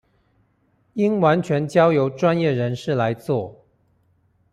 [0.93, 3.67] 應完全交由專業人士來做